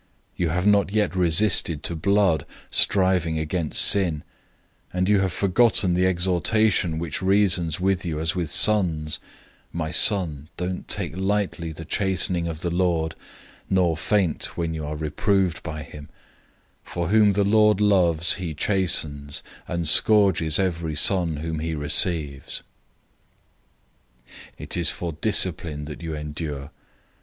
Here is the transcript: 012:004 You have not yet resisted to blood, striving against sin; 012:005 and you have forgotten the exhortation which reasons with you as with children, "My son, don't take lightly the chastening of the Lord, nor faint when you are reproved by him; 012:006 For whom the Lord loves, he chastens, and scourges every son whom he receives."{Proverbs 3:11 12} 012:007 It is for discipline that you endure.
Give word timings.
012:004 0.01 0.07
You 0.39 0.49
have 0.49 0.65
not 0.65 0.91
yet 0.91 1.15
resisted 1.15 1.83
to 1.83 1.95
blood, 1.95 2.47
striving 2.71 3.37
against 3.37 3.79
sin; 3.83 4.23
012:005 4.95 4.97
and 4.97 5.09
you 5.09 5.19
have 5.19 5.31
forgotten 5.31 5.93
the 5.93 6.07
exhortation 6.07 6.97
which 6.97 7.21
reasons 7.21 7.79
with 7.79 8.03
you 8.03 8.19
as 8.19 8.33
with 8.33 8.51
children, 8.51 9.09
"My 9.71 9.91
son, 9.91 10.49
don't 10.57 10.87
take 10.87 11.15
lightly 11.15 11.71
the 11.71 11.85
chastening 11.85 12.47
of 12.47 12.61
the 12.61 12.71
Lord, 12.71 13.13
nor 13.69 13.95
faint 13.95 14.57
when 14.57 14.73
you 14.73 14.87
are 14.87 14.95
reproved 14.95 15.61
by 15.61 15.83
him; 15.83 16.05
012:006 16.87 16.91
For 16.91 17.07
whom 17.09 17.33
the 17.33 17.43
Lord 17.45 17.79
loves, 17.79 18.33
he 18.37 18.55
chastens, 18.55 19.43
and 19.67 19.87
scourges 19.87 20.57
every 20.57 20.95
son 20.95 21.35
whom 21.37 21.59
he 21.59 21.75
receives."{Proverbs 21.75 22.63
3:11 22.63 22.63
12} 24.57 24.57
012:007 24.57 24.63
It 24.63 24.77
is 24.77 24.89
for 24.89 25.11
discipline 25.13 25.85
that 25.85 26.01
you 26.01 26.15
endure. 26.15 26.71